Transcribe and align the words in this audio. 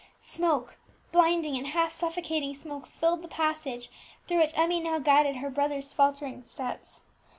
Smoke, 0.19 0.79
blinding 1.11 1.57
and 1.59 1.67
half 1.67 1.91
suffocating 1.93 2.55
smoke, 2.55 2.87
filled 2.87 3.21
the 3.21 3.27
passage 3.27 3.91
through 4.27 4.37
which 4.37 4.57
Emmie 4.57 4.79
now 4.79 4.97
guided 4.97 5.35
her 5.35 5.49
brother's 5.51 5.93
faltering 5.93 6.43
steps. 6.43 7.03